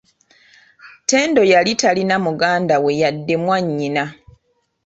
Ttendo 1.01 1.41
yali 1.51 1.73
talina 1.81 2.15
muganda 2.25 2.75
we 2.83 2.91
yadde 3.01 3.35
mwanyina. 3.43 4.03